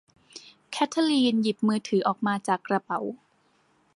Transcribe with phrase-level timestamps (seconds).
[0.71, 2.99] เคทลีนหยิบมือถือออกมาจากกระเป๋า